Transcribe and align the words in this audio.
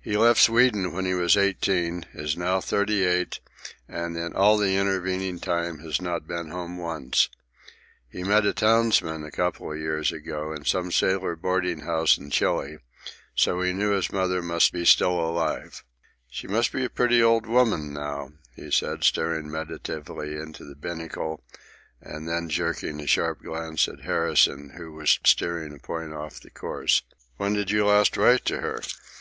He 0.00 0.16
left 0.16 0.40
Sweden 0.40 0.92
when 0.92 1.04
he 1.04 1.14
was 1.14 1.36
eighteen, 1.36 2.04
is 2.12 2.36
now 2.36 2.60
thirty 2.60 3.04
eight, 3.04 3.38
and 3.88 4.16
in 4.16 4.34
all 4.34 4.58
the 4.58 4.76
intervening 4.76 5.38
time 5.38 5.78
has 5.78 6.02
not 6.02 6.26
been 6.26 6.48
home 6.48 6.76
once. 6.76 7.28
He 8.08 8.18
had 8.18 8.26
met 8.26 8.46
a 8.46 8.52
townsman, 8.52 9.22
a 9.22 9.30
couple 9.30 9.70
of 9.70 9.78
years 9.78 10.10
before, 10.10 10.56
in 10.56 10.64
some 10.64 10.90
sailor 10.90 11.36
boarding 11.36 11.82
house 11.82 12.18
in 12.18 12.30
Chile, 12.30 12.78
so 13.36 13.60
that 13.60 13.66
he 13.68 13.72
knew 13.72 13.92
his 13.92 14.10
mother 14.10 14.42
to 14.42 14.70
be 14.72 14.84
still 14.84 15.20
alive. 15.20 15.84
"She 16.28 16.48
must 16.48 16.72
be 16.72 16.84
a 16.84 16.90
pretty 16.90 17.22
old 17.22 17.46
woman 17.46 17.92
now," 17.92 18.30
he 18.56 18.72
said, 18.72 19.04
staring 19.04 19.48
meditatively 19.52 20.34
into 20.34 20.64
the 20.64 20.74
binnacle 20.74 21.44
and 22.00 22.28
then 22.28 22.48
jerking 22.48 22.98
a 23.00 23.06
sharp 23.06 23.40
glance 23.44 23.86
at 23.86 24.00
Harrison, 24.00 24.70
who 24.76 24.92
was 24.94 25.20
steering 25.24 25.72
a 25.72 25.78
point 25.78 26.12
off 26.12 26.40
the 26.40 26.50
course. 26.50 27.04
"When 27.36 27.52
did 27.52 27.70
you 27.70 27.86
last 27.86 28.16
write 28.16 28.44
to 28.46 28.62
her?" 28.62 28.80